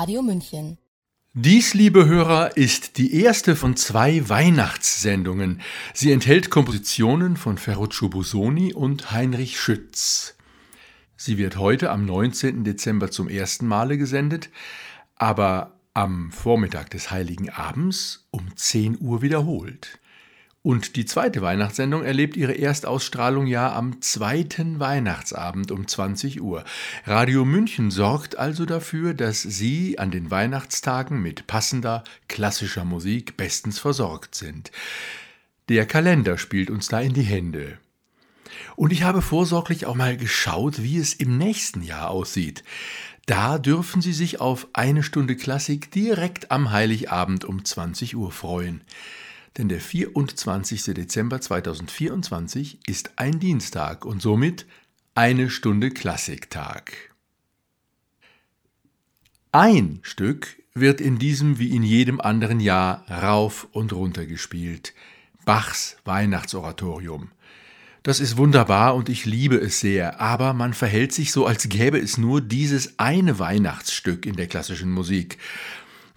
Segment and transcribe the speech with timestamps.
[0.00, 0.78] Radio München.
[1.34, 5.60] Dies, liebe Hörer, ist die erste von zwei Weihnachtssendungen.
[5.92, 10.38] Sie enthält Kompositionen von Ferruccio Busoni und Heinrich Schütz.
[11.18, 12.64] Sie wird heute am 19.
[12.64, 14.48] Dezember zum ersten Male gesendet,
[15.16, 19.99] aber am Vormittag des Heiligen Abends um 10 Uhr wiederholt.
[20.62, 26.64] Und die zweite Weihnachtssendung erlebt ihre Erstausstrahlung ja am zweiten Weihnachtsabend um 20 Uhr.
[27.06, 33.78] Radio München sorgt also dafür, dass Sie an den Weihnachtstagen mit passender klassischer Musik bestens
[33.78, 34.70] versorgt sind.
[35.70, 37.78] Der Kalender spielt uns da in die Hände.
[38.76, 42.64] Und ich habe vorsorglich auch mal geschaut, wie es im nächsten Jahr aussieht.
[43.24, 48.82] Da dürfen Sie sich auf eine Stunde Klassik direkt am Heiligabend um 20 Uhr freuen.
[49.58, 50.84] Denn der 24.
[50.94, 54.66] Dezember 2024 ist ein Dienstag und somit
[55.14, 57.10] eine Stunde Klassiktag.
[59.52, 64.94] Ein Stück wird in diesem wie in jedem anderen Jahr rauf und runter gespielt.
[65.44, 67.32] Bachs Weihnachtsoratorium.
[68.02, 71.98] Das ist wunderbar und ich liebe es sehr, aber man verhält sich so, als gäbe
[71.98, 75.36] es nur dieses eine Weihnachtsstück in der klassischen Musik.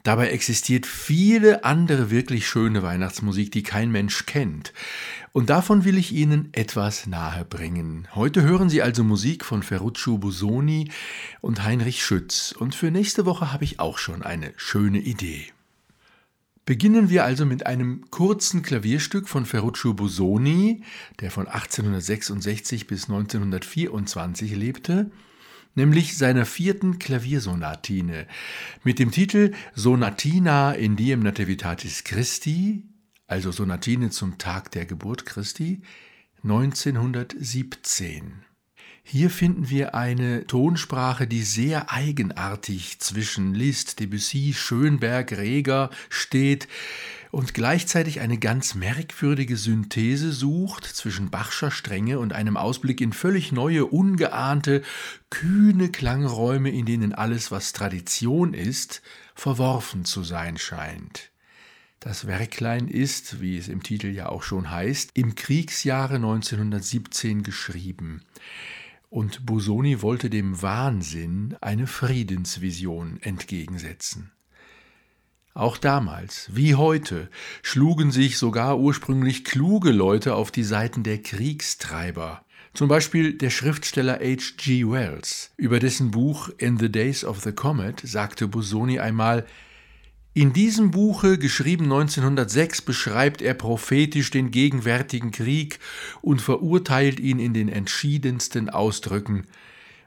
[0.03, 4.73] Dabei existiert viele andere wirklich schöne Weihnachtsmusik, die kein Mensch kennt.
[5.31, 8.09] Und davon will ich Ihnen etwas nahe bringen.
[8.13, 10.92] Heute hören Sie also Musik von Ferruccio Busoni
[11.39, 12.52] und Heinrich Schütz.
[12.52, 15.45] Und für nächste Woche habe ich auch schon eine schöne Idee.
[16.65, 20.83] Beginnen wir also mit einem kurzen Klavierstück von Ferruccio Busoni,
[21.21, 25.11] der von 1866 bis 1924 lebte,
[25.76, 28.28] nämlich seiner vierten Klaviersonatine
[28.84, 32.84] mit dem Titel Sonatina in Diem Nativitatis Christi,
[33.28, 35.82] also Sonatine zum Tag der Geburt Christi,
[36.44, 38.44] 1917.
[39.06, 46.70] Hier finden wir eine Tonsprache, die sehr eigenartig zwischen Liszt, Debussy, Schönberg, Reger steht
[47.33, 53.52] und gleichzeitig eine ganz merkwürdige Synthese sucht zwischen Bachscher Strenge und einem Ausblick in völlig
[53.52, 54.83] neue, ungeahnte,
[55.32, 59.02] kühne Klangräume, in denen alles, was Tradition ist,
[59.33, 61.32] verworfen zu sein scheint.
[61.99, 68.22] Das Werklein ist, wie es im Titel ja auch schon heißt, im Kriegsjahre 1917 geschrieben
[69.10, 74.33] und Busoni wollte dem Wahnsinn eine Friedensvision entgegensetzen.
[75.55, 77.30] Auch damals, wie heute,
[77.61, 82.43] schlugen sich sogar ursprünglich kluge Leute auf die Seiten der Kriegstreiber.
[82.73, 84.89] Zum Beispiel der Schriftsteller H.G.
[84.89, 85.52] Wells.
[85.58, 89.45] Über dessen Buch In the Days of the Comet sagte Busoni einmal,
[90.36, 95.77] in diesem Buche, geschrieben 1906, beschreibt er prophetisch den gegenwärtigen Krieg
[96.23, 99.45] und verurteilt ihn in den entschiedensten Ausdrücken.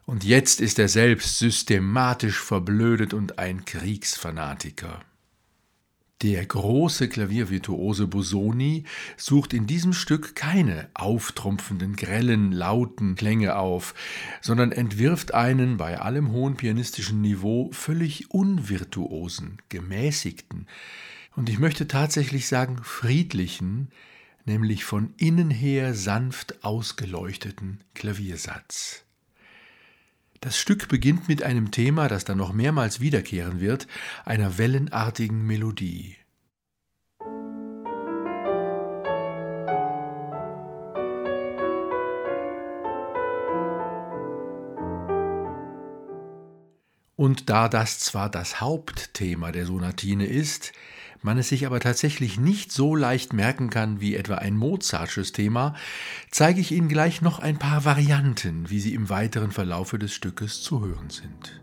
[0.04, 4.98] Und jetzt ist er selbst systematisch verblödet und ein Kriegsfanatiker.
[6.22, 8.84] Der große Klaviervirtuose Busoni
[9.19, 13.94] sucht in diesem Stück keine auftrumpfenden, grellen, lauten Klänge auf,
[14.41, 20.66] sondern entwirft einen bei allem hohen pianistischen Niveau völlig unvirtuosen, gemäßigten
[21.37, 23.91] und ich möchte tatsächlich sagen friedlichen,
[24.47, 29.05] nämlich von innen her sanft ausgeleuchteten Klaviersatz.
[30.41, 33.86] Das Stück beginnt mit einem Thema, das dann noch mehrmals wiederkehren wird,
[34.24, 36.16] einer wellenartigen Melodie.
[47.16, 50.72] Und da das zwar das Hauptthema der Sonatine ist,
[51.22, 55.74] man es sich aber tatsächlich nicht so leicht merken kann wie etwa ein Mozartsches Thema,
[56.30, 60.63] zeige ich Ihnen gleich noch ein paar Varianten, wie sie im weiteren Verlaufe des Stückes
[60.63, 61.60] zu hören sind.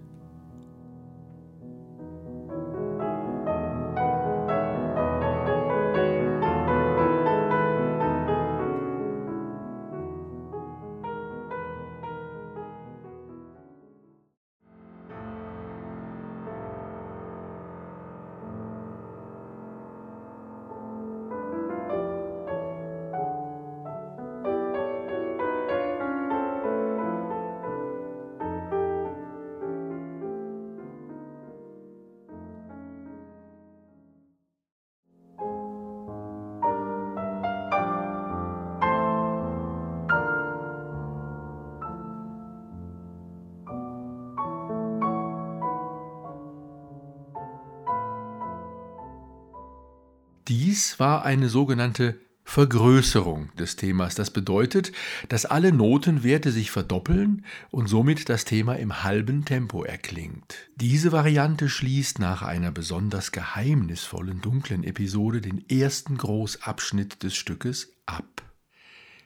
[50.99, 54.15] War eine sogenannte Vergrößerung des Themas.
[54.15, 54.91] Das bedeutet,
[55.29, 60.69] dass alle Notenwerte sich verdoppeln und somit das Thema im halben Tempo erklingt.
[60.75, 68.32] Diese Variante schließt nach einer besonders geheimnisvollen dunklen Episode den ersten Großabschnitt des Stückes ab.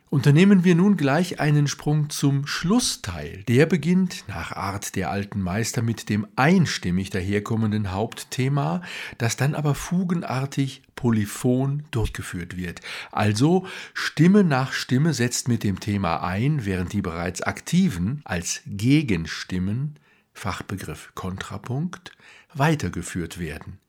[0.09, 3.43] Unternehmen wir nun gleich einen Sprung zum Schlussteil.
[3.49, 8.81] Der beginnt nach Art der alten Meister mit dem einstimmig daherkommenden Hauptthema,
[9.17, 12.79] das dann aber fugenartig polyphon durchgeführt wird.
[13.11, 19.99] Also Stimme nach Stimme setzt mit dem Thema ein, während die bereits aktiven als Gegenstimmen
[20.33, 22.13] Fachbegriff Kontrapunkt
[22.53, 23.79] weitergeführt werden.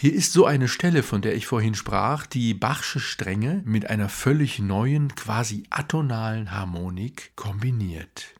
[0.00, 4.08] Hier ist so eine Stelle, von der ich vorhin sprach, die Bachsche Stränge mit einer
[4.08, 8.39] völlig neuen, quasi atonalen Harmonik kombiniert.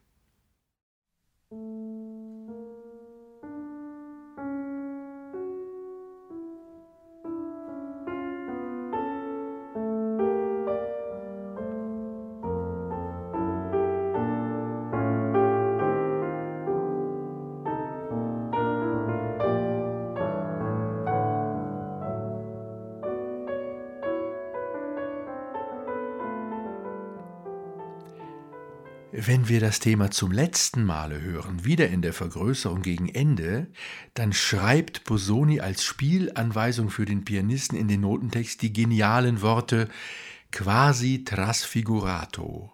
[29.50, 33.66] Wir das Thema zum letzten Male hören, wieder in der Vergrößerung gegen Ende,
[34.14, 39.88] dann schreibt Bosoni als Spielanweisung für den Pianisten in den Notentext die genialen Worte
[40.52, 42.72] quasi trasfigurato.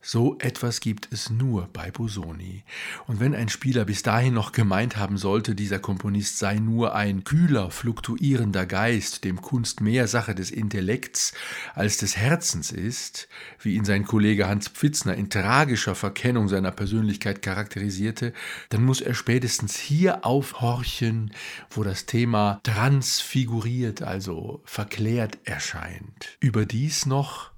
[0.00, 2.62] So etwas gibt es nur bei Busoni.
[3.08, 7.24] Und wenn ein Spieler bis dahin noch gemeint haben sollte, dieser Komponist sei nur ein
[7.24, 11.34] kühler, fluktuierender Geist, dem Kunst mehr Sache des Intellekts
[11.74, 13.28] als des Herzens ist,
[13.60, 18.32] wie ihn sein Kollege Hans Pfitzner in tragischer Verkennung seiner Persönlichkeit charakterisierte,
[18.68, 21.32] dann muss er spätestens hier aufhorchen,
[21.70, 26.36] wo das Thema transfiguriert, also verklärt erscheint.
[26.40, 27.50] Überdies noch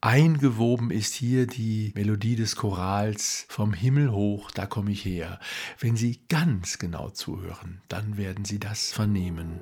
[0.00, 5.40] Eingewoben ist hier die Melodie des Chorals Vom Himmel hoch, da komme ich her.
[5.80, 9.60] Wenn Sie ganz genau zuhören, dann werden Sie das vernehmen.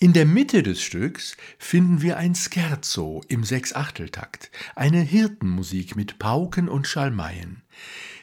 [0.00, 6.68] In der Mitte des Stücks finden wir ein Scherzo im Sechsachteltakt, eine Hirtenmusik mit Pauken
[6.68, 7.62] und Schalmeien.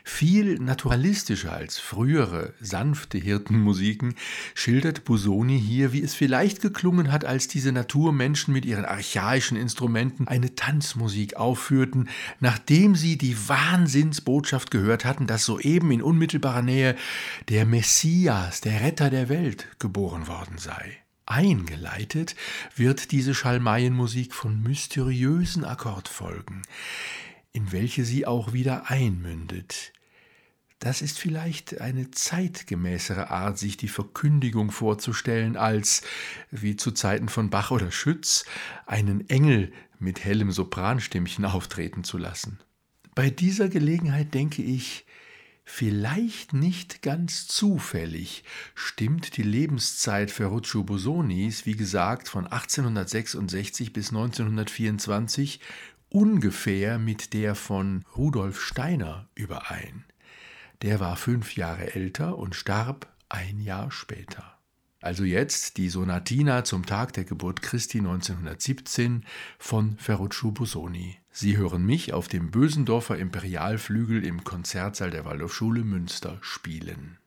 [0.05, 4.15] Viel naturalistischer als frühere, sanfte Hirtenmusiken
[4.53, 10.29] schildert Busoni hier, wie es vielleicht geklungen hat, als diese Naturmenschen mit ihren archaischen Instrumenten
[10.29, 12.07] eine Tanzmusik aufführten,
[12.39, 16.95] nachdem sie die Wahnsinnsbotschaft gehört hatten, dass soeben in unmittelbarer Nähe
[17.49, 21.04] der Messias, der Retter der Welt, geboren worden sei.
[21.25, 22.35] Eingeleitet
[22.75, 26.61] wird diese Schalmeienmusik von mysteriösen Akkordfolgen,
[27.51, 29.91] in welche sie auch wieder einmündet.
[30.79, 36.03] Das ist vielleicht eine zeitgemäßere Art, sich die Verkündigung vorzustellen, als,
[36.51, 38.45] wie zu Zeiten von Bach oder Schütz,
[38.85, 42.59] einen Engel mit hellem Sopranstimmchen auftreten zu lassen.
[43.15, 45.04] Bei dieser Gelegenheit denke ich,
[45.67, 48.43] Vielleicht nicht ganz zufällig
[48.75, 55.59] stimmt die Lebenszeit Ferruccio Bosonis, wie gesagt, von 1866 bis 1924
[56.09, 60.05] ungefähr mit der von Rudolf Steiner überein.
[60.83, 64.59] Der war fünf Jahre älter und starb ein Jahr später.
[65.01, 69.25] Also jetzt die Sonatina zum Tag der Geburt Christi 1917
[69.57, 71.17] von Ferruccio Busoni.
[71.37, 77.17] Sie hören mich auf dem Bösendorfer Imperialflügel im Konzertsaal der Waldorfschule Münster spielen.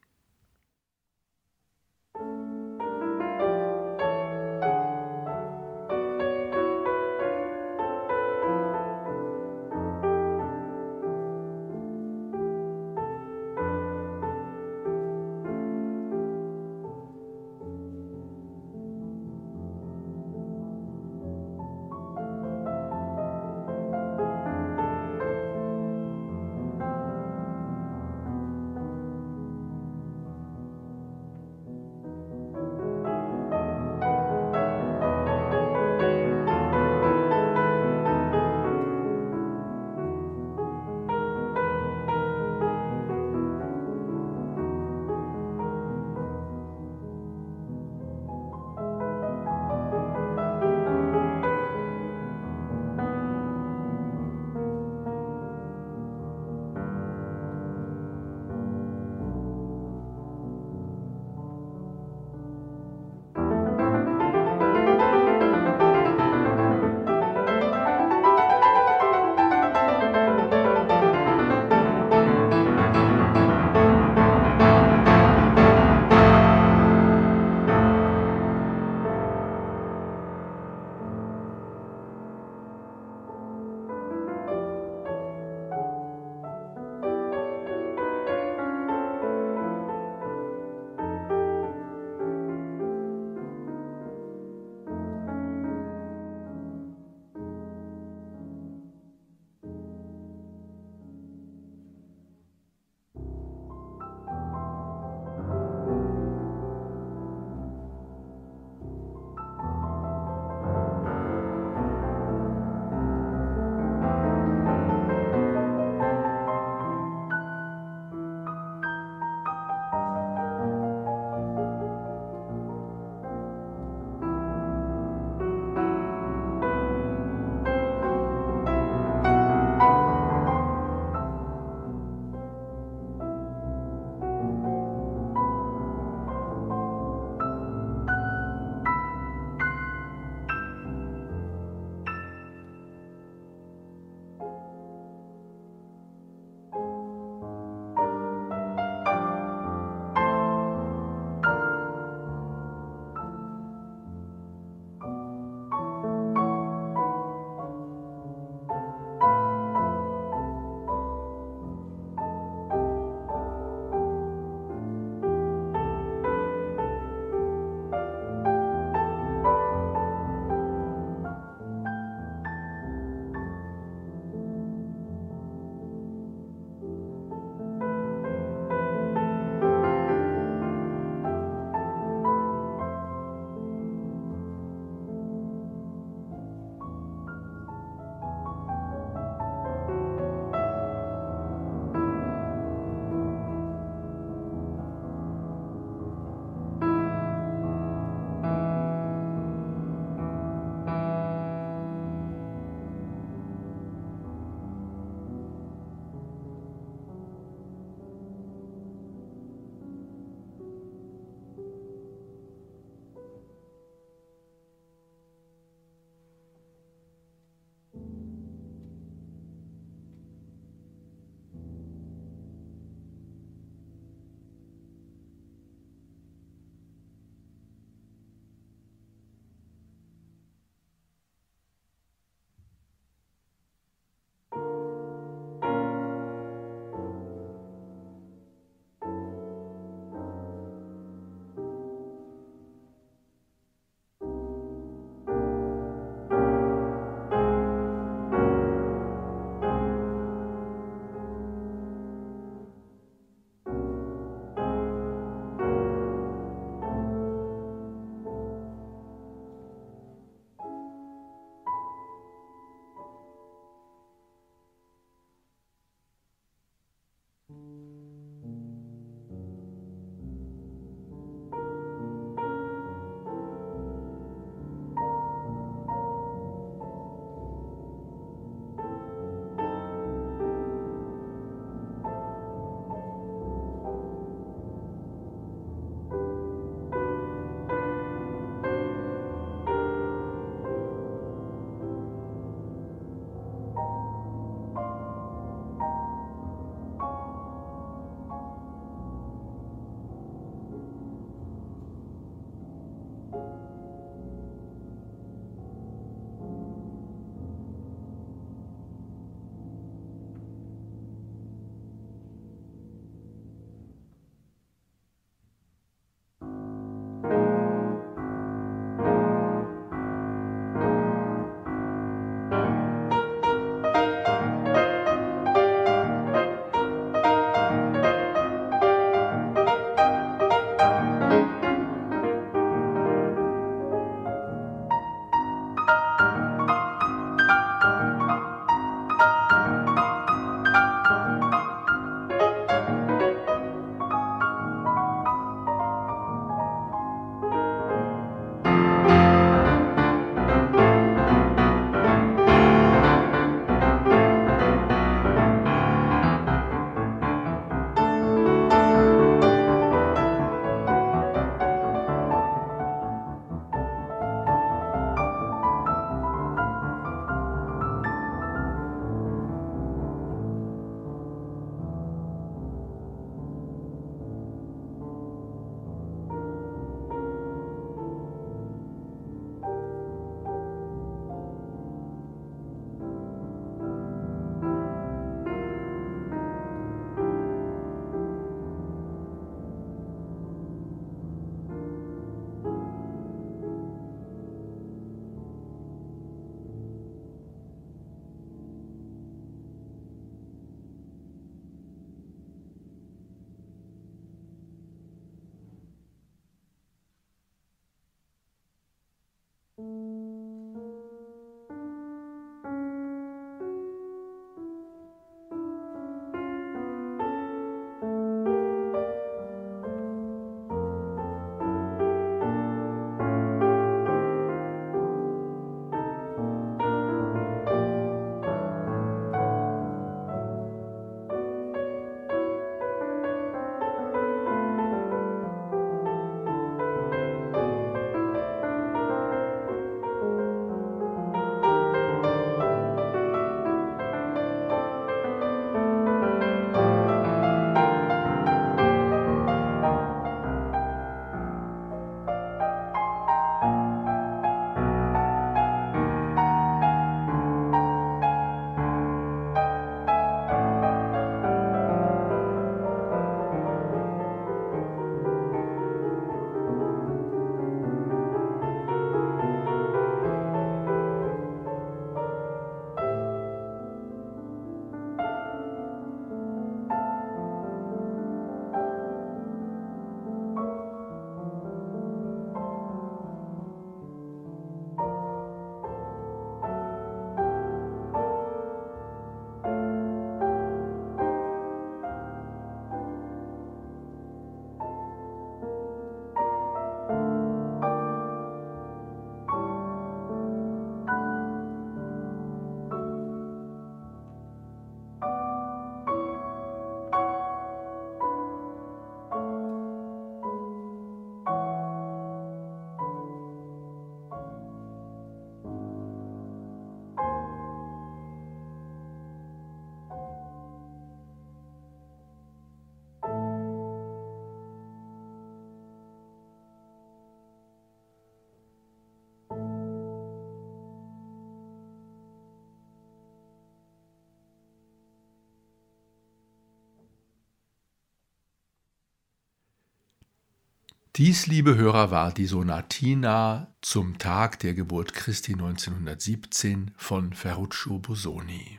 [541.19, 548.79] Dies, liebe Hörer, war die Sonatina zum Tag der Geburt Christi 1917 von Ferruccio Busoni.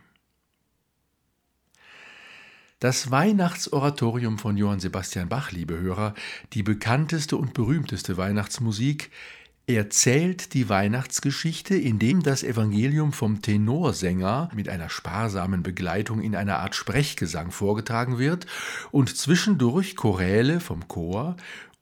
[2.79, 6.13] Das Weihnachtsoratorium von Johann Sebastian Bach, liebe Hörer,
[6.53, 9.11] die bekannteste und berühmteste Weihnachtsmusik,
[9.67, 16.73] erzählt die Weihnachtsgeschichte, indem das Evangelium vom Tenorsänger mit einer sparsamen Begleitung in einer Art
[16.73, 18.47] Sprechgesang vorgetragen wird
[18.91, 21.35] und zwischendurch Choräle vom Chor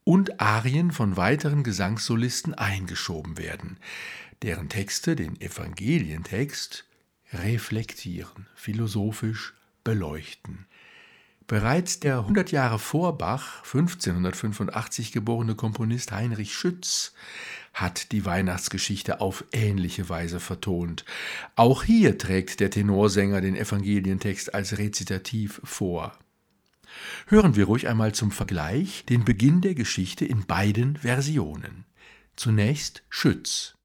[0.08, 3.78] und Arien von weiteren Gesangssolisten eingeschoben werden,
[4.42, 6.86] deren Texte den Evangelientext
[7.34, 10.66] reflektieren, philosophisch beleuchten.
[11.46, 17.14] Bereits der 100 Jahre vor Bach, 1585 geborene Komponist Heinrich Schütz,
[17.74, 21.04] hat die Weihnachtsgeschichte auf ähnliche Weise vertont.
[21.58, 26.18] Auch hier trägt der Tenorsänger den Evangelientext als Rezitativ vor.
[27.28, 31.86] Hören wir ruhig einmal zum Vergleich den Beginn der Geschichte in beiden Versionen.
[32.36, 33.76] Zunächst Schütz.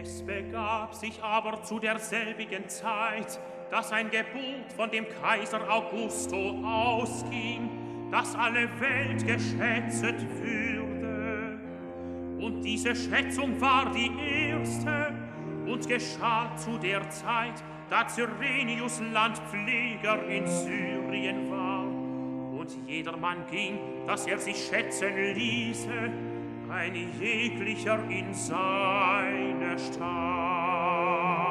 [0.00, 8.08] Es begab sich aber zu derselbigen Zeit, dass ein Gebot von dem Kaiser Augusto ausging,
[8.10, 10.02] dass alle Welt geschätzt
[10.40, 11.58] würde.
[12.38, 14.10] Und diese Schätzung war die
[14.50, 15.12] erste
[15.66, 21.84] und geschah zu der Zeit, da Cyrenius Landpfleger in Syrien war.
[22.58, 26.12] Und jedermann ging, dass er sich schätzen ließe,
[26.70, 31.48] ein jeglicher in seine Stadt.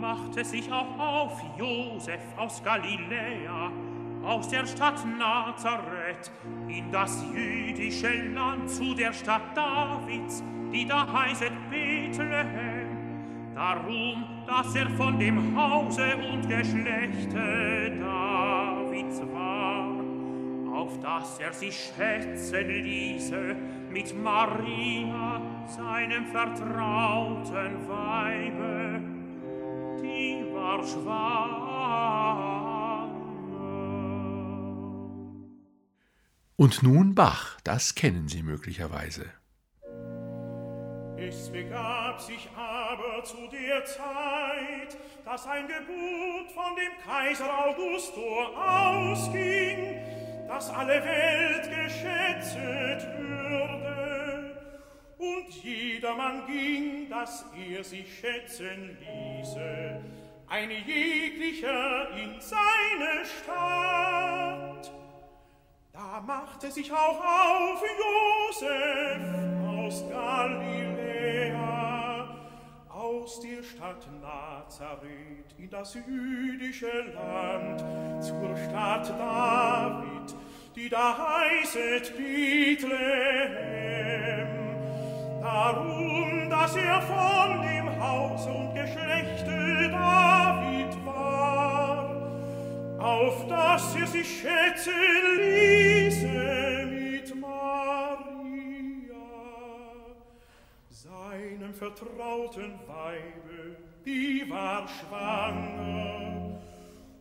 [0.00, 3.70] machte sich auch auf Josef aus Galiläa,
[4.24, 6.30] aus der Stadt Nazareth,
[6.68, 14.90] in das jüdische Land zu der Stadt Davids, die da heißet Bethlehem, darum, dass er
[14.90, 19.94] von dem Hause und Geschlechte Davids war,
[20.74, 23.56] auf das er sich schätzen ließe
[23.90, 29.00] mit Maria, seinem vertrauten Weibe,
[30.60, 32.59] war schwanger.
[36.60, 39.24] Und nun Bach, das kennen Sie möglicherweise.
[41.16, 44.94] Es begab sich aber zu der Zeit,
[45.24, 50.04] dass ein Gebot von dem Kaiser Augusto ausging,
[50.48, 54.54] dass alle Welt geschätzt würde.
[55.16, 59.98] Und jedermann ging, dass er sich schätzen ließe,
[60.46, 63.89] ein jeglicher in seine Stadt.
[66.30, 69.20] machte sich auch auf Josef
[69.66, 71.58] aus Galiläa,
[72.88, 77.80] aus der Stadt Nazareth in das jüdische Land,
[78.22, 80.36] zur Stadt David,
[80.76, 82.90] die da heißet Bethlehem.
[85.42, 90.69] Darum, dass er von dem Haus und Geschlechte David
[93.00, 94.92] auf das ihr sich schätzen
[95.36, 97.66] ließe mit Maria,
[100.90, 106.58] seinem vertrauten Weibe, die war schwanger,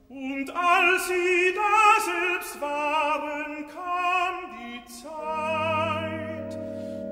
[0.10, 6.58] und als sie da selbst waren, kam die Zeit,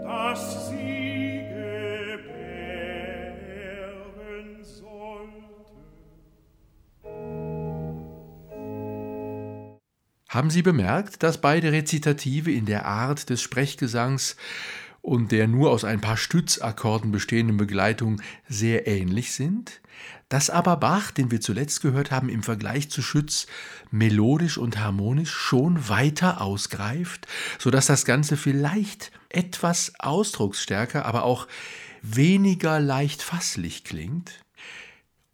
[0.04, 0.97] dass sie
[10.30, 14.36] Haben Sie bemerkt, dass beide Rezitative in der Art des Sprechgesangs
[15.02, 19.80] und der nur aus ein paar Stützakkorden bestehenden Begleitung sehr ähnlich sind,
[20.28, 23.48] dass aber Bach, den wir zuletzt gehört haben, im Vergleich zu Schütz
[23.90, 27.26] melodisch und harmonisch schon weiter ausgreift,
[27.58, 31.48] so dass das Ganze vielleicht etwas ausdrucksstärker, aber auch
[32.02, 34.44] weniger leicht fasslich klingt.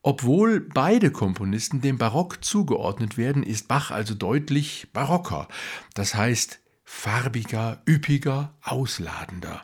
[0.06, 5.48] Obwohl beide Komponisten dem Barock zugeordnet werden, ist Bach also deutlich barocker,
[5.94, 9.62] das heißt farbiger, üppiger, ausladender.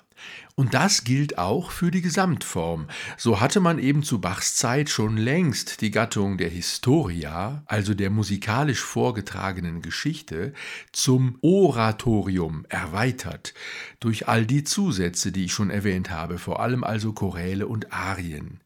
[0.56, 2.88] Und das gilt auch für die Gesamtform.
[3.18, 8.10] So hatte man eben zu Bachs Zeit schon längst die Gattung der Historia, also der
[8.10, 10.54] musikalisch vorgetragenen Geschichte,
[10.94, 13.54] zum Oratorium erweitert,
[14.00, 18.62] durch all die Zusätze, die ich schon erwähnt habe, vor allem also Choräle und Arien.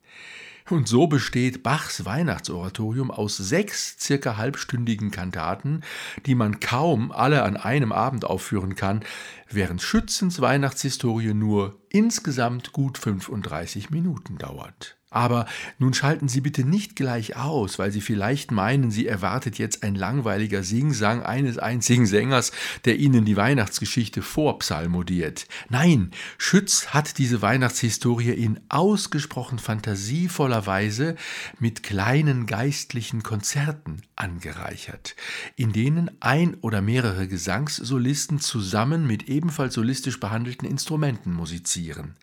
[0.70, 5.82] Und so besteht Bachs Weihnachtsoratorium aus sechs circa halbstündigen Kantaten,
[6.26, 9.04] die man kaum alle an einem Abend aufführen kann,
[9.50, 14.98] während Schützens Weihnachtshistorie nur insgesamt gut 35 Minuten dauert.
[15.14, 15.46] Aber
[15.78, 19.94] nun schalten Sie bitte nicht gleich aus, weil Sie vielleicht meinen, Sie erwartet jetzt ein
[19.94, 22.52] langweiliger Singsang eines einzigen Sängers,
[22.86, 25.46] der Ihnen die Weihnachtsgeschichte vorpsalmodiert.
[25.70, 31.16] Nein, Schütz hat diese Weihnachtshistorie in ausgesprochen fantasievoller Weise
[31.60, 35.16] mit kleinen geistlichen Konzerten angereichert,
[35.56, 42.16] in denen ein oder mehrere Gesangssolisten zusammen mit ebenfalls solistisch behandelten Instrumenten musizieren.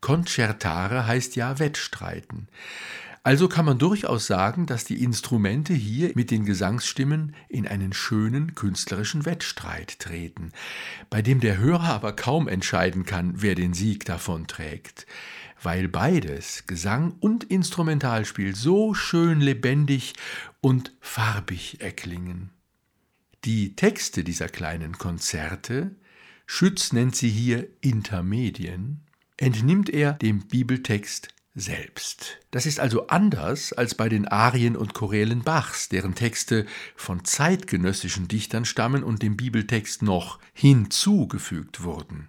[0.00, 2.48] Concertare heißt ja Wettstreiten.
[3.24, 8.54] Also kann man durchaus sagen, dass die Instrumente hier mit den Gesangsstimmen in einen schönen
[8.54, 10.52] künstlerischen Wettstreit treten,
[11.10, 15.06] bei dem der Hörer aber kaum entscheiden kann, wer den Sieg davon trägt,
[15.62, 20.14] weil beides, Gesang und Instrumentalspiel, so schön lebendig
[20.62, 22.50] und farbig erklingen.
[23.44, 25.96] Die Texte dieser kleinen Konzerte,
[26.46, 29.02] Schütz nennt sie hier Intermedien,
[29.38, 32.38] entnimmt er dem Bibeltext selbst.
[32.50, 38.28] Das ist also anders als bei den Arien und Chorälen Bachs, deren Texte von zeitgenössischen
[38.28, 42.28] Dichtern stammen und dem Bibeltext noch hinzugefügt wurden.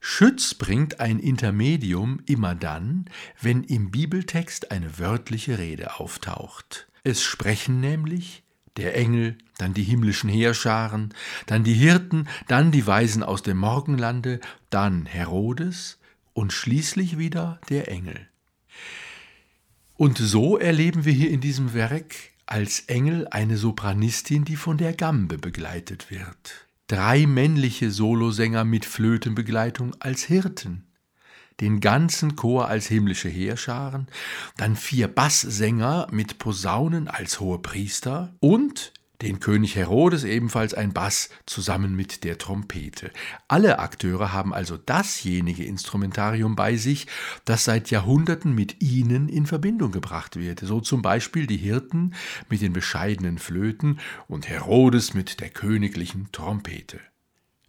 [0.00, 3.04] Schütz bringt ein Intermedium immer dann,
[3.40, 6.88] wenn im Bibeltext eine wörtliche Rede auftaucht.
[7.04, 8.42] Es sprechen nämlich
[8.76, 11.12] der Engel, dann die himmlischen Heerscharen,
[11.46, 15.99] dann die Hirten, dann die Weisen aus dem Morgenlande, dann Herodes,
[16.32, 18.28] und schließlich wieder der Engel.
[19.96, 22.14] Und so erleben wir hier in diesem Werk
[22.46, 26.66] als Engel eine Sopranistin, die von der Gambe begleitet wird.
[26.88, 30.86] Drei männliche Solosänger mit Flötenbegleitung als Hirten,
[31.60, 34.08] den ganzen Chor als himmlische Heerscharen,
[34.56, 41.30] dann vier Basssänger mit Posaunen als hohe Priester und den König Herodes ebenfalls ein Bass
[41.46, 43.10] zusammen mit der Trompete.
[43.48, 47.06] Alle Akteure haben also dasjenige Instrumentarium bei sich,
[47.44, 52.14] das seit Jahrhunderten mit ihnen in Verbindung gebracht wird, so zum Beispiel die Hirten
[52.48, 57.00] mit den bescheidenen Flöten und Herodes mit der königlichen Trompete.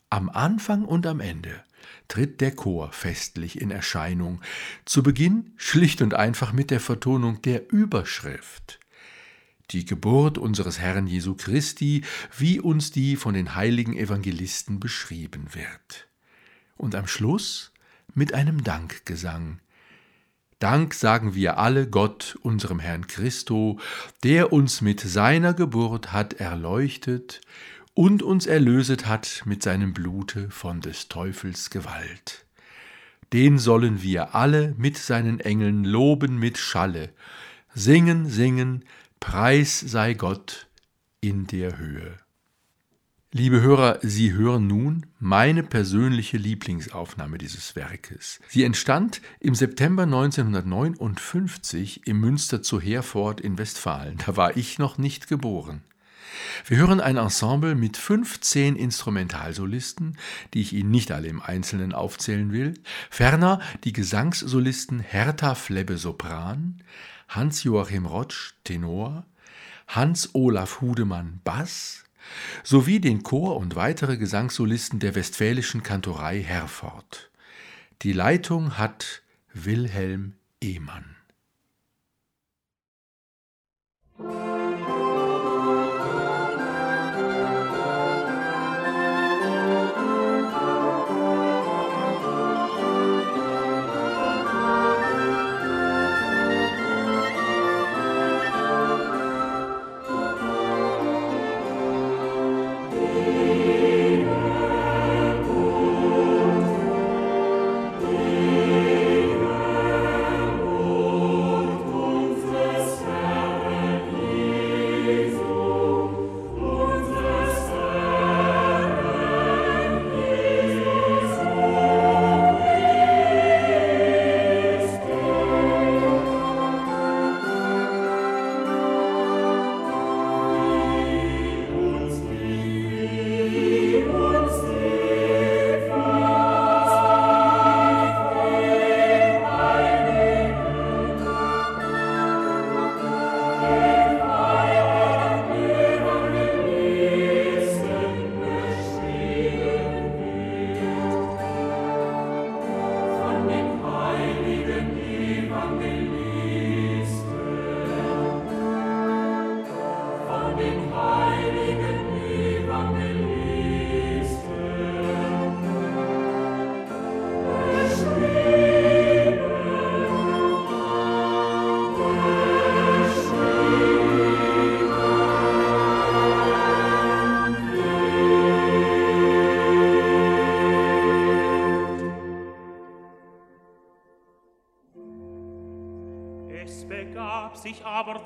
[0.10, 1.64] Am Anfang und am Ende
[2.08, 4.42] tritt der Chor festlich in Erscheinung,
[4.86, 8.80] zu Beginn schlicht und einfach mit der Vertonung der Überschrift
[9.74, 12.04] die Geburt unseres Herrn Jesu Christi,
[12.38, 16.08] wie uns die von den heiligen Evangelisten beschrieben wird.
[16.78, 17.72] Und am Schluss
[18.14, 19.60] mit einem Dankgesang.
[20.60, 23.80] Dank sagen wir alle Gott, unserem Herrn Christo,
[24.24, 27.42] der uns mit seiner Geburt hat erleuchtet
[27.94, 32.46] und uns erlöset hat mit seinem Blute von des Teufels Gewalt.
[33.34, 37.10] Den sollen wir alle mit seinen Engeln loben mit Schalle,
[37.74, 38.84] singen, singen,
[39.22, 40.68] Preis sei Gott
[41.22, 42.18] in der Höhe.
[43.32, 48.42] Liebe Hörer, Sie hören nun meine persönliche Lieblingsaufnahme dieses Werkes.
[48.50, 54.18] Sie entstand im September 1959 im Münster zu Herford in Westfalen.
[54.26, 55.82] Da war ich noch nicht geboren.
[56.66, 60.18] Wir hören ein Ensemble mit 15 Instrumentalsolisten,
[60.54, 62.74] die ich Ihnen nicht alle im Einzelnen aufzählen will,
[63.10, 66.82] ferner die Gesangssolisten Hertha Flebbe Sopran,
[67.32, 69.26] Hans-Joachim Rotsch, Tenor,
[69.88, 72.04] Hans-Olaf Hudemann, Bass,
[72.64, 77.32] sowie den Chor und weitere Gesangssolisten der Westfälischen Kantorei Herford.
[78.02, 79.22] Die Leitung hat
[79.54, 81.11] Wilhelm Ehmann.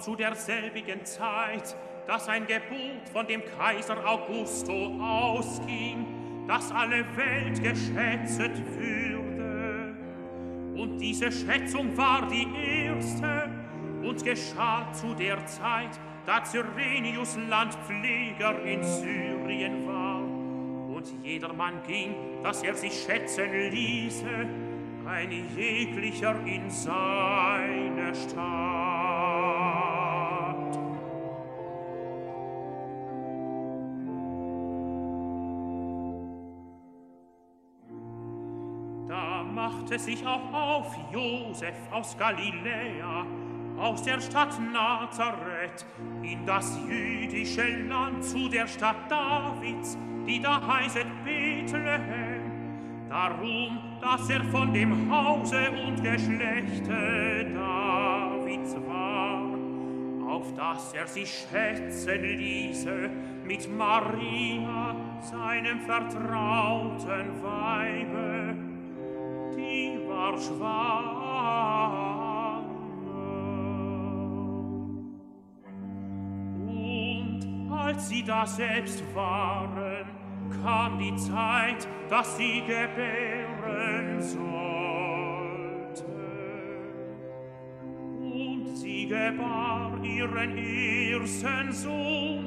[0.05, 8.39] Zu derselbigen Zeit, dass ein Gebot von dem Kaiser Augusto ausging, dass alle Welt geschätzt
[8.77, 9.95] würde.
[10.75, 12.45] Und diese Schätzung war die
[12.85, 13.49] erste
[14.03, 20.21] und geschah zu der Zeit, da Cyrenius Landpfleger in Syrien war.
[20.95, 22.13] Und jedermann ging,
[22.43, 24.47] dass er sich schätzen ließe,
[25.07, 28.74] ein jeglicher in seine Stadt.
[39.85, 43.23] Machte sich auch auf Josef aus Galiläa,
[43.77, 45.85] aus der Stadt Nazareth,
[46.23, 49.95] in das jüdische Land zu der Stadt Davids,
[50.25, 52.41] die da heißet Bethlehem,
[53.09, 59.43] darum, dass er von dem Hause und Geschlechte Davids war,
[60.27, 63.11] auf dass er sich schätzen ließe
[63.43, 68.64] mit Maria, seinem vertrauten Weibe,
[77.95, 80.05] als sie da selbst waren,
[80.63, 86.05] kam die Zeit, dass sie gebären sollte.
[88.19, 92.45] Und sie gebar ihren ersten Sohn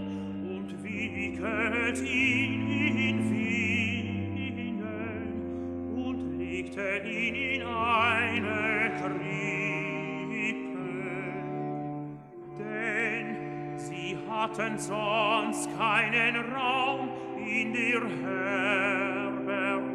[0.56, 3.37] und wiegelt ihn in
[6.78, 9.18] ihn in eine Krippe,
[12.58, 13.36] denn
[13.76, 19.88] sie hatten sonst keinen Raum in der Herberge.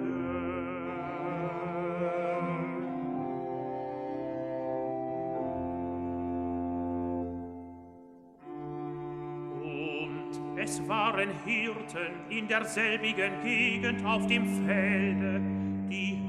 [9.62, 15.41] Und Es waren Hirten in derselbigen Gegend auf dem Felde,
[15.89, 16.22] die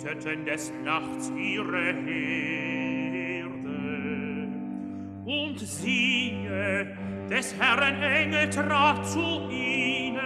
[0.00, 3.48] hüteten des Nachts ihre Herde.
[5.24, 6.96] Und siehe,
[7.30, 10.18] des Herren Engel trat zu ihnen,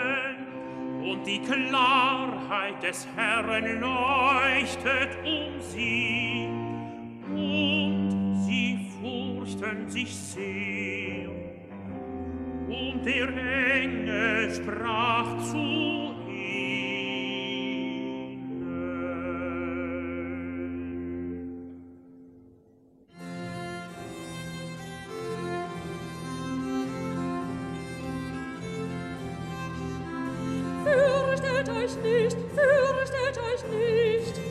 [1.03, 6.49] und die Klarheit des Herren leuchtet um sie,
[7.31, 11.29] und sie furchten sich sehr.
[12.69, 16.04] Und der Engel sprach zu
[31.85, 34.44] euch nicht, fürchtet euch nicht.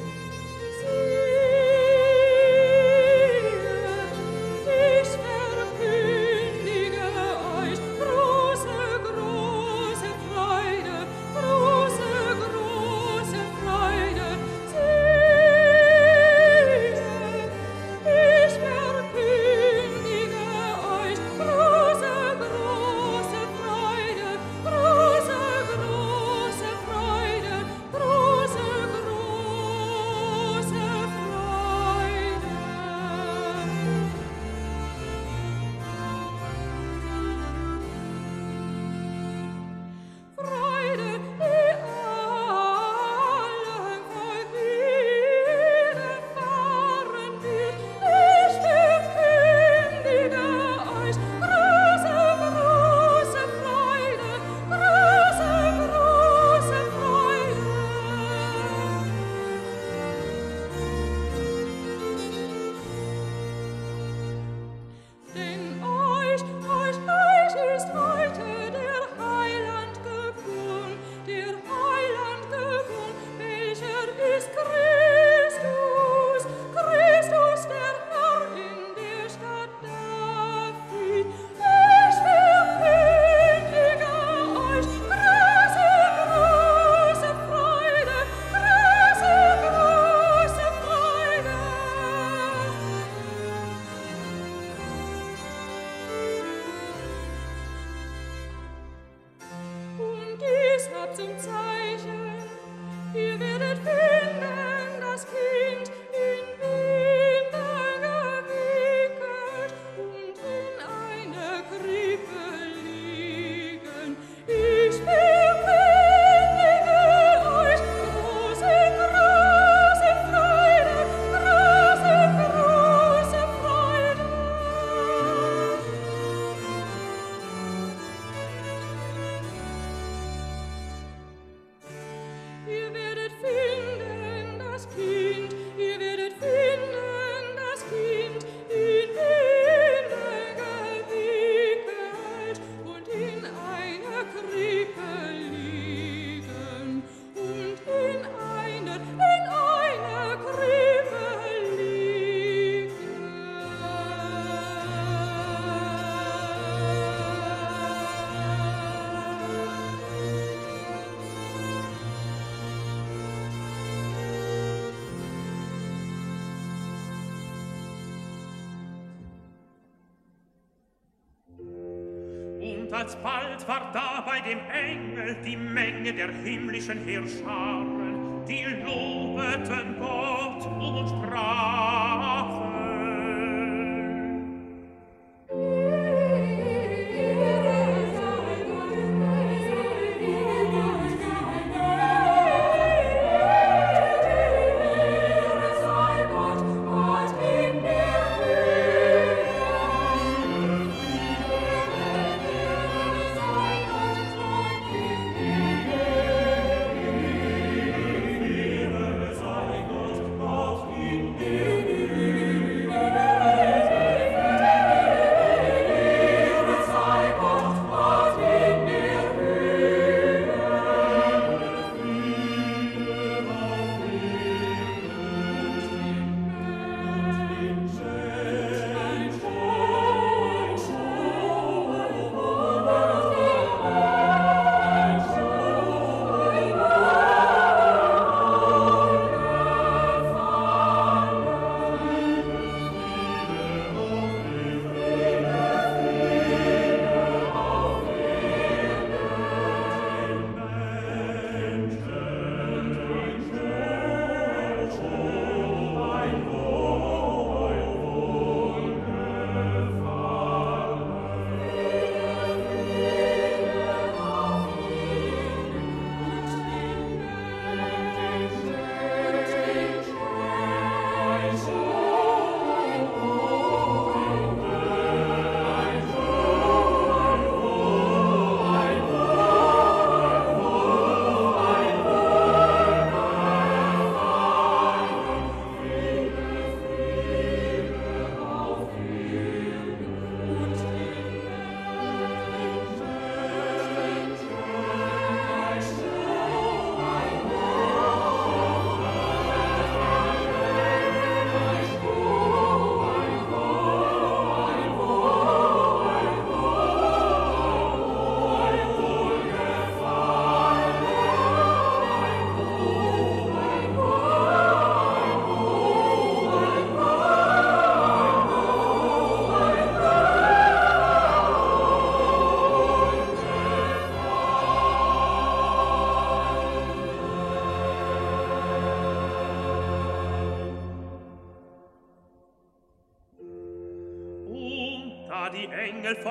[173.04, 180.96] alsbald war da bei dem Engel die Menge der himmlischen Heerscharen, die lobeten Gott um
[180.98, 182.63] und sprachen,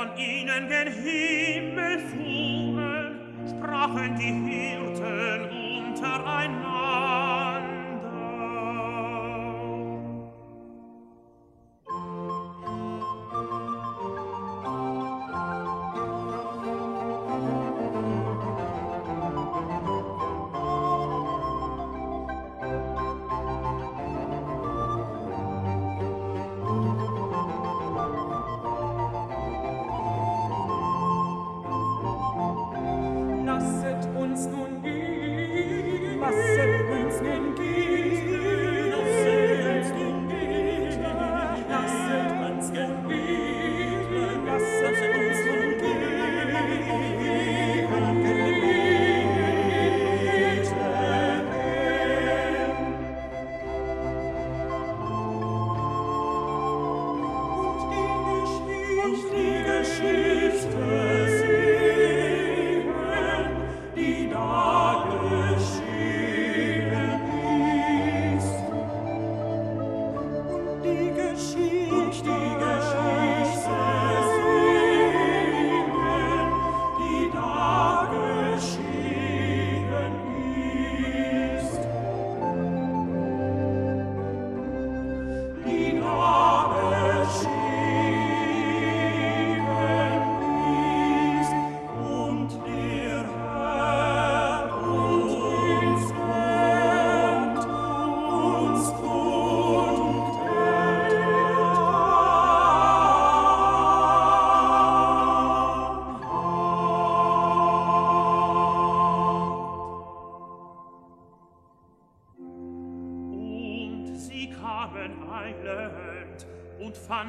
[0.03, 1.42] von ihnen gen Himmel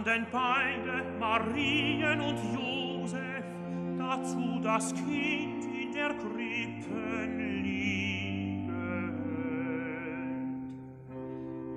[0.04, 3.44] fanden beide, Marien und Josef,
[3.98, 7.26] dazu das Kind in der Krippe
[7.62, 8.72] liegend.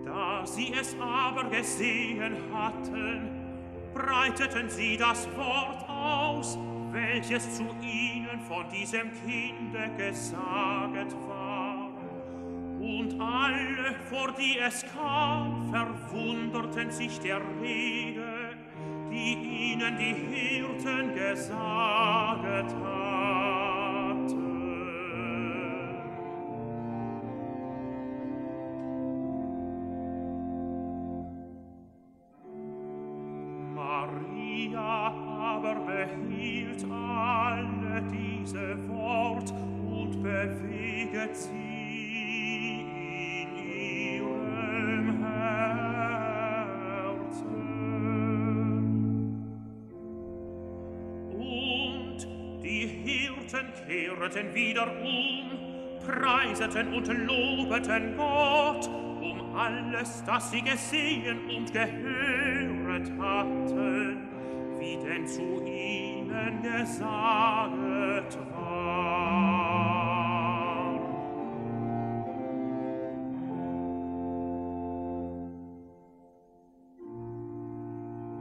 [0.04, 3.30] Da sie es aber gesehen hatten,
[3.94, 6.58] breiteten sie das Wort aus,
[6.90, 11.96] welches zu ihnen von diesem Kinde gesaget war.
[12.86, 18.15] Und alle, vor die es kam, verwunderten sich der Rede,
[19.16, 22.95] die ihnen die Hirten gesaget haben.
[56.56, 58.88] preiseten und lobeten Gott
[59.20, 64.28] um alles, das sie gesehen und gehöret hatten,
[64.78, 69.36] wie denn zu ihnen gesaget war.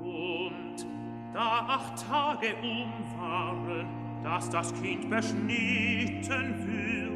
[0.03, 0.85] Und
[1.33, 3.87] da acht Tage um waren,
[4.23, 7.14] dass das Kind beschnitten würde,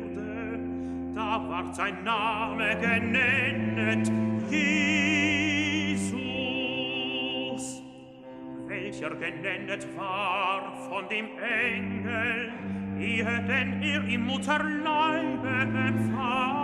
[1.19, 4.09] da ward sein Name genennet,
[4.49, 4.83] Jesus,
[8.67, 12.53] welcher genennet war von dem Engel,
[12.97, 15.49] ehe denn er im Mutterleibe
[15.87, 16.58] empfahl.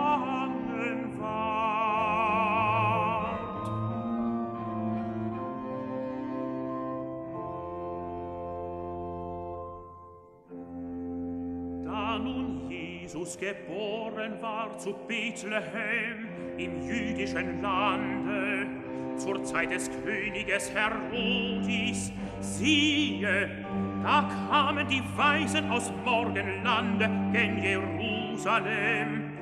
[13.26, 18.68] Jesus geboren war zu Bethlehem im jüdischen Lande,
[19.16, 23.64] zur Zeit des Königes Herodis, siehe,
[24.04, 29.32] da kamen die Weisen aus Morgenlande gen Jerusalem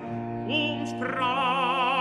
[0.47, 1.94] und sprachen,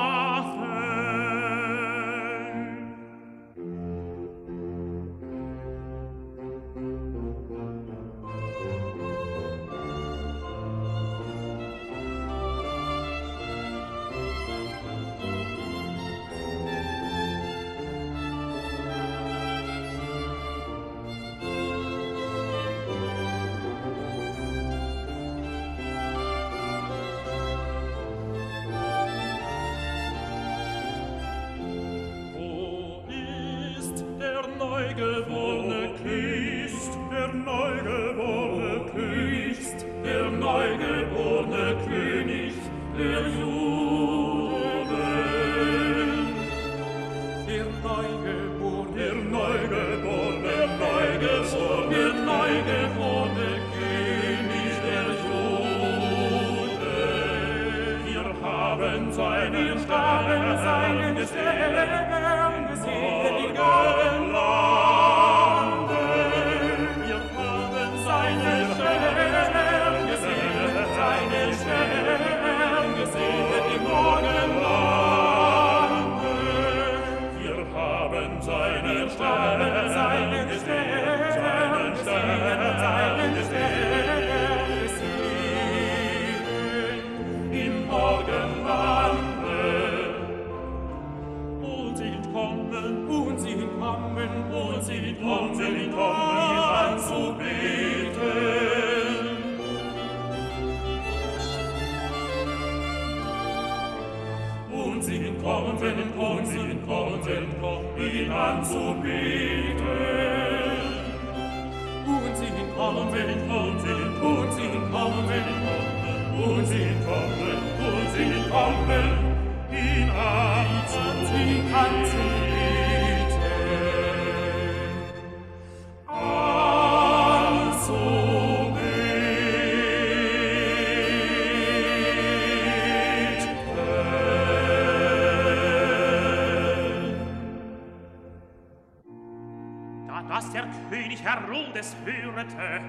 [141.24, 142.82] Herodes hörte,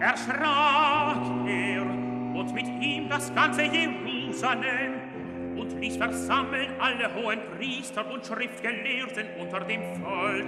[0.00, 4.94] erschrak er und mit ihm das ganze Jerusalem
[5.58, 10.46] und ließ versammeln alle hohen Priester und Schriftgelehrten unter dem Volk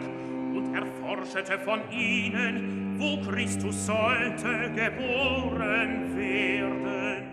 [0.55, 7.24] und erforschete von ihnen, wo Christus sollte geboren werden.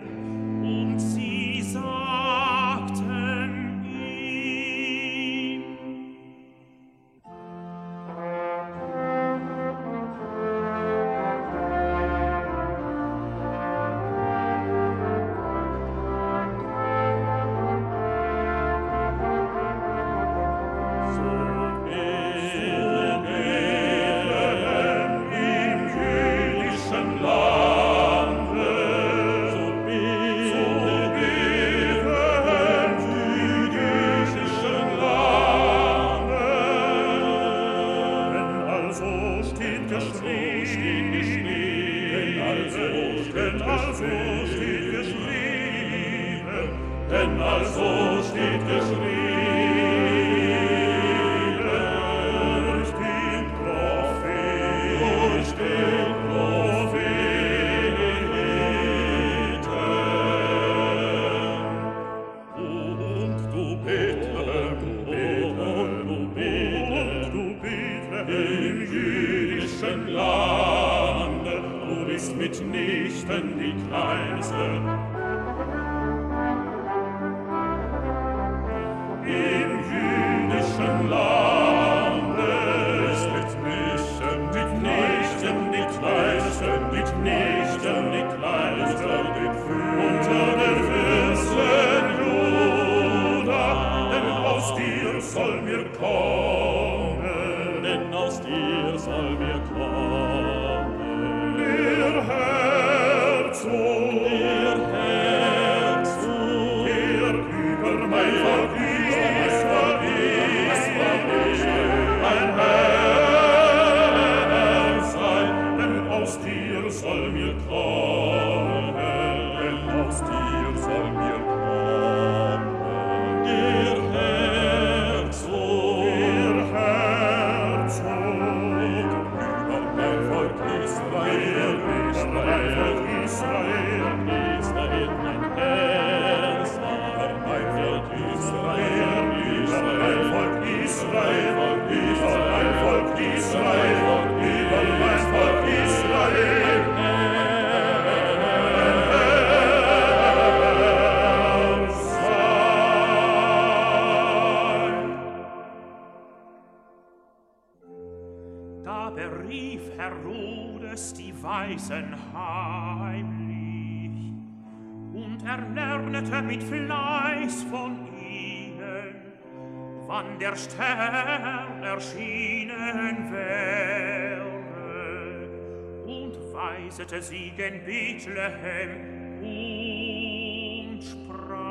[176.92, 181.71] reisetete sie gen Bethlehem und sprach,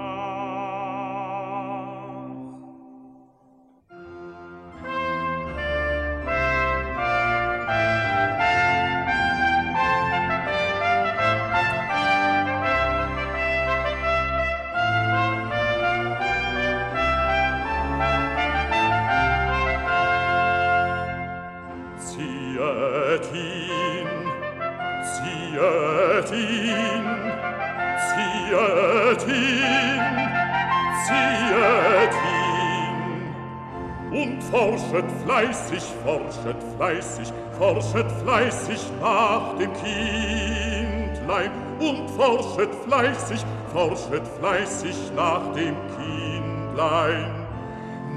[35.40, 41.51] fleißig, forschet fleißig, forschet fleißig nach dem Kindlein.
[41.78, 47.30] Und forschet fleißig, forschet fleißig nach dem Kindlein,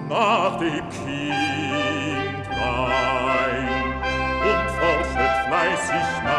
[0.10, 1.44] nach dem Kindlein.
[4.44, 6.33] Und forschet fleißig nach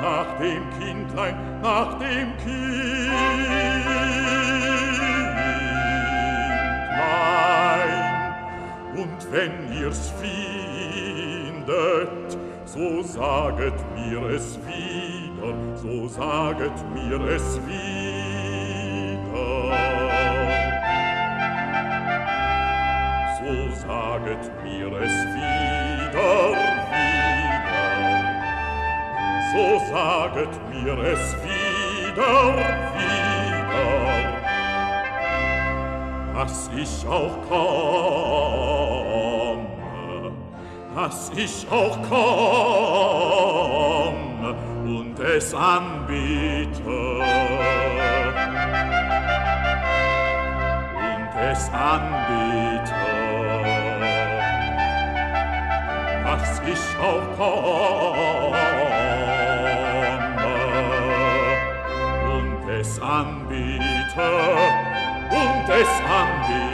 [0.00, 3.90] nach dem Kindlein, nach dem Kindlein.
[9.00, 11.68] und wenn ihr's findet,
[12.64, 18.40] so saget mir es wieder, so saget mir es wieder.
[23.38, 23.52] So
[23.86, 26.59] saget mir es wieder.
[29.52, 32.54] so saget mir es wieder,
[32.94, 33.90] wieder,
[36.34, 38.76] dass ich auch komme,
[40.94, 43.30] dass ich auch komme
[44.84, 47.20] und es anbiete.
[51.08, 52.94] Und es anbiete.
[56.24, 58.79] Dass ich auch komme,
[62.80, 64.30] es anbiete
[65.30, 66.70] und es anbiet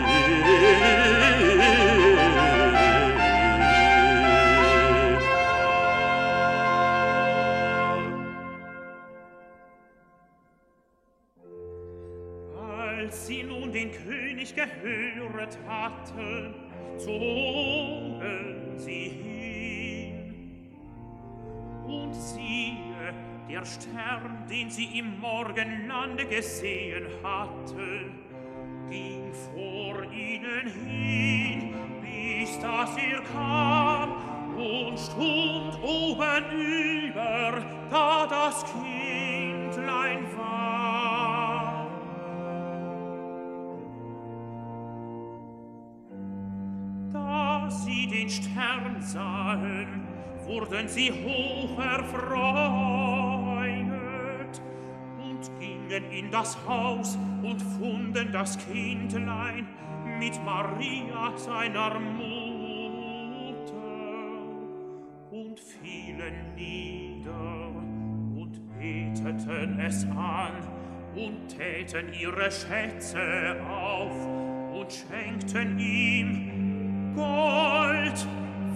[13.07, 16.54] als sie nun den könig gehöret hatten
[16.98, 20.34] zogen sie hin.
[21.84, 22.76] Und sie
[23.49, 28.18] der Stern, den sie im Morgenlande gesehen hatten,
[28.90, 40.24] ging vor ihnen hin, bis dass er kam und stund oben über da das Kindlein
[40.36, 41.86] war.
[47.12, 50.07] Da sie den Stern sahen,
[50.47, 53.16] wurden sie hoch erfreut
[56.01, 59.66] gingen in das Haus und funden das Kindlein
[60.18, 62.26] mit Maria seiner Mutter.
[65.30, 67.68] Und fielen nieder
[68.34, 70.53] und beteten es an
[71.14, 74.26] und täten ihre Schätze auf
[74.74, 78.26] und schenkten ihm Gold,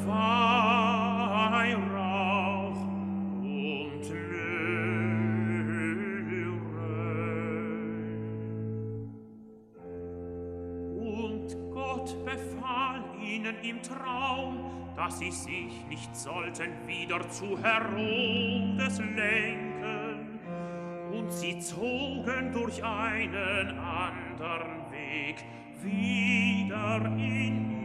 [0.06, 1.89] Weihrauch,
[15.00, 20.38] dass sie sich nicht sollten wieder zu Herodes lenken.
[21.10, 25.42] Und sie zogen durch einen andern Weg
[25.82, 27.79] wieder in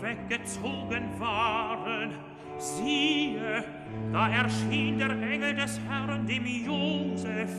[0.00, 2.12] aber hinweggezogen waren,
[2.58, 3.64] siehe,
[4.12, 7.50] da erschien der Engel des Herrn dem Josef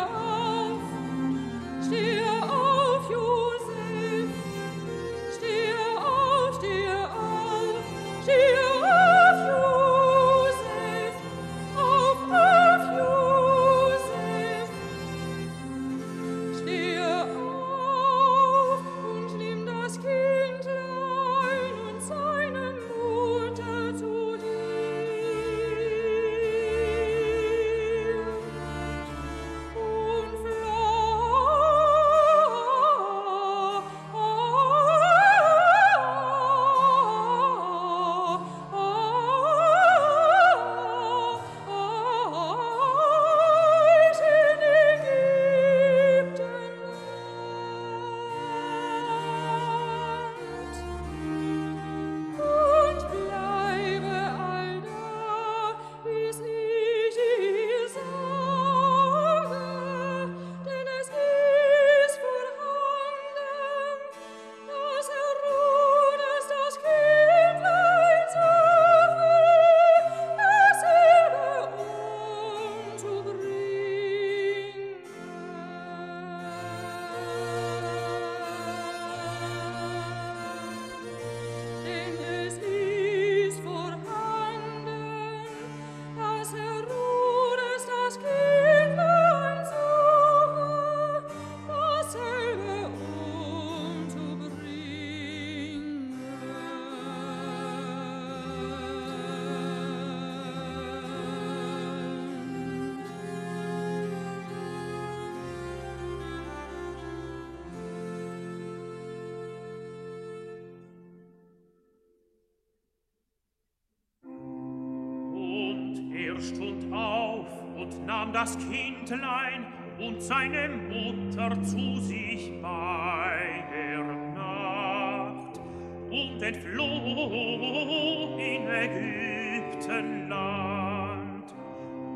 [118.33, 119.65] das Kindlein
[119.99, 124.03] und seine Mutter zu sich bei der
[124.33, 125.61] Nacht
[126.09, 131.53] und entfloh in Ägyptenland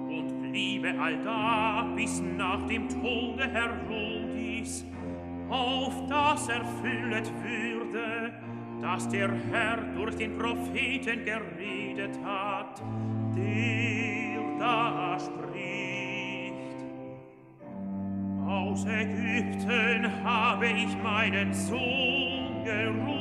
[0.10, 4.86] und bliebe allda bis nach dem Tode Herodis,
[5.50, 8.34] auf das erfüllet würde,
[8.82, 12.82] dass der Herr durch den Propheten geredet hat,
[13.36, 15.87] der da spricht.
[18.48, 23.18] Aus Ägypten habe ich meinen Sohn gerufen.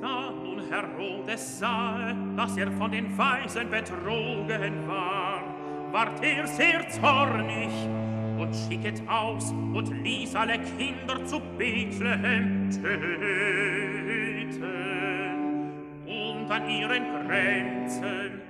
[0.00, 5.42] Da nun Herodes sah, dass er von den Weisen betrogen war,
[5.90, 7.72] ward er sehr zornig
[8.40, 13.10] und schicket aus und ließ alle Kinder zu Bethlehem töten.
[16.06, 18.40] Und an ihren Grenzen,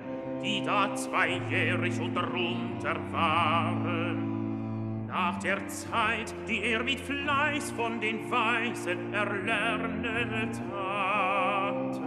[0.43, 8.31] die da zweijährig und darunter waren, nach der Zeit, die er mit Fleiß von den
[8.31, 12.01] Weisen erlernet hatte.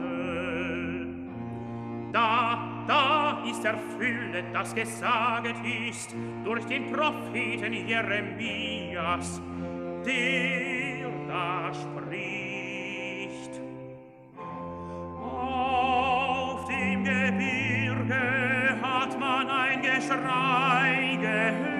[2.13, 2.52] Da,
[3.63, 5.55] ist erfüllet, das gesaget
[5.89, 9.41] ist durch den Propheten Jeremias,
[10.05, 13.61] der da spricht.
[15.21, 21.72] Auf dem Gebirge hat man ein Geschrei gehört,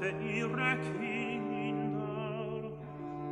[0.00, 2.72] hatte ihre Kinder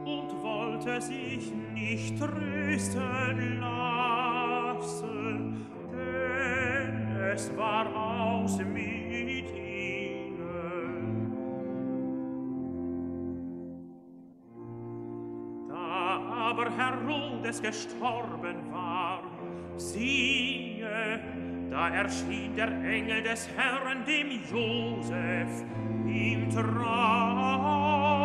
[0.04, 4.86] und wollte sich nicht trösten lassen,
[5.90, 10.36] denn es war aus mit ihnen.
[15.68, 16.98] Da aber Herr
[17.62, 19.22] gestorben war,
[19.76, 20.27] sie
[21.78, 25.64] da erschien der Engel des Herrn dem Josef
[26.06, 28.17] im Traum.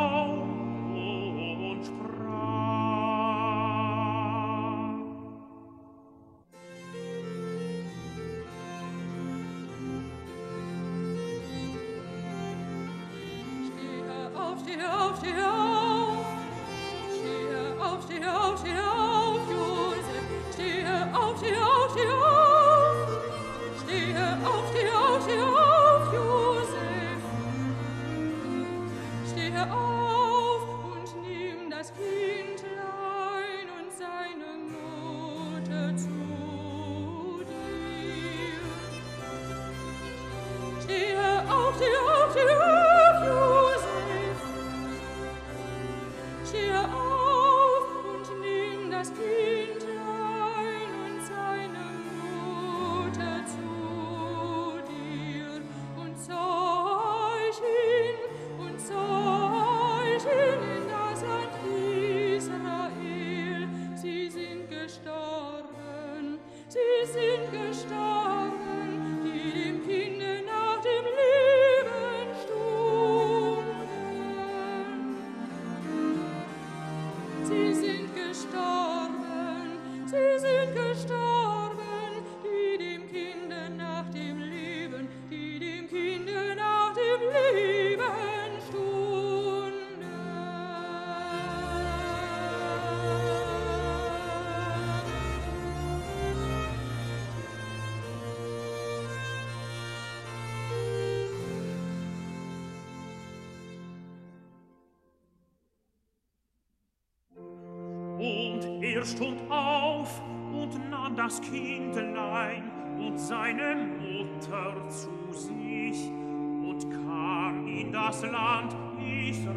[109.03, 110.21] er stund auf
[110.53, 119.53] und nahm das Kindlein und seine Mutter zu sich und kam in das Land Israel.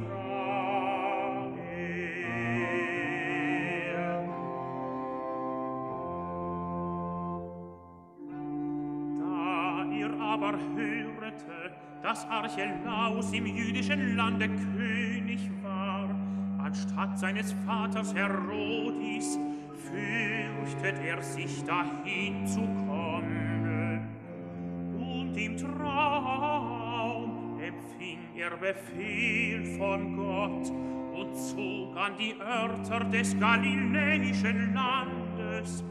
[9.21, 15.06] Da ihr aber hörete, dass Archelaus im jüdischen Lande König
[17.17, 19.39] seines Vaters Herodis,
[19.91, 24.09] fürchtet er sich dahin zu kommen.
[24.99, 30.71] Und im Traum empfing er Befehl von Gott
[31.15, 35.85] und zog an die Örter des galiläischen Landes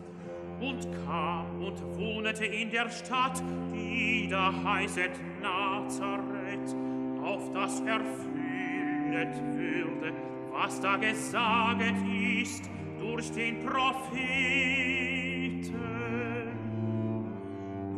[0.59, 3.41] und kam und wohnete in der Stadt,
[3.73, 5.11] die da heißet
[5.41, 6.75] Nazareth,
[7.23, 10.13] auf das erfüllet würde,
[10.55, 11.95] was da gesaget
[12.41, 14.15] ist durch den Propheten.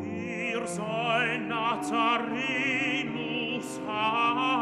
[0.02, 2.40] Er Ihr soll Nazarenus
[3.88, 4.57] hat,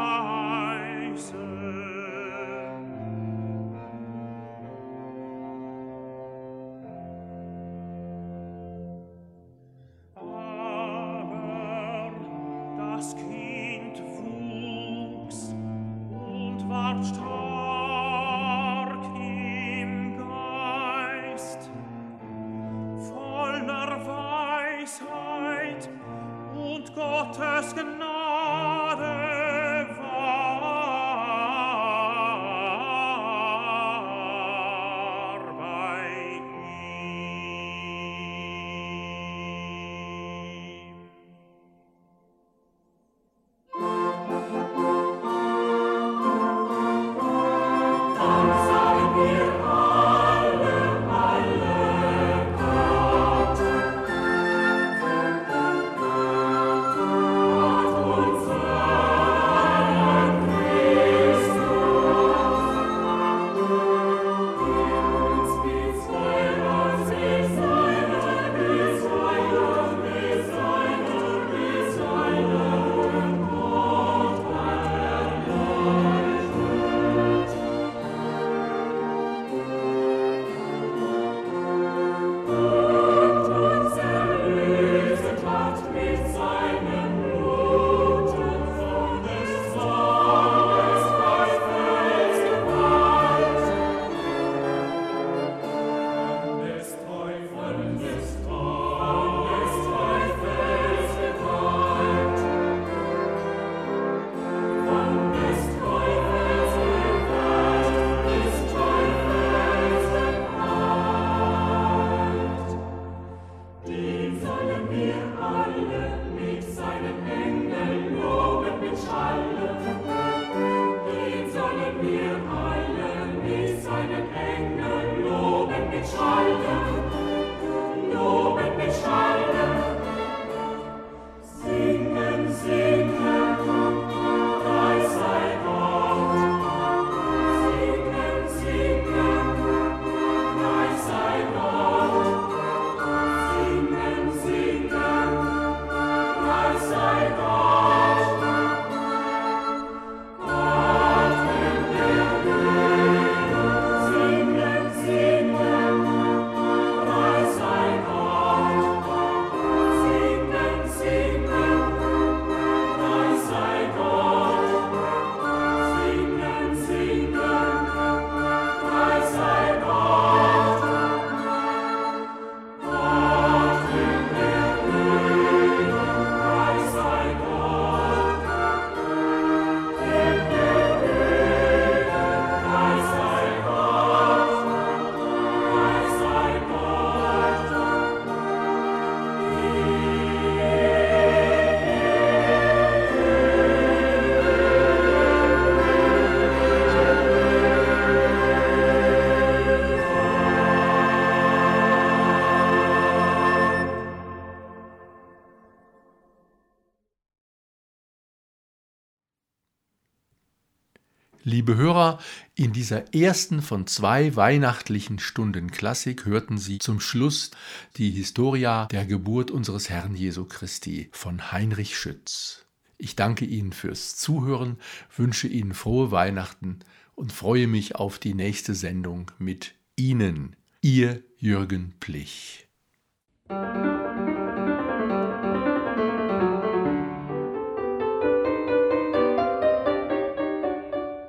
[211.66, 212.20] Liebe Hörer,
[212.54, 217.50] in dieser ersten von zwei weihnachtlichen Stunden Klassik hörten Sie zum Schluss
[217.96, 222.66] die Historia der Geburt unseres Herrn Jesu Christi von Heinrich Schütz.
[222.98, 224.76] Ich danke Ihnen fürs Zuhören,
[225.16, 226.78] wünsche Ihnen frohe Weihnachten
[227.16, 232.68] und freue mich auf die nächste Sendung mit Ihnen, Ihr Jürgen Plich.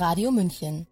[0.00, 0.86] Radio München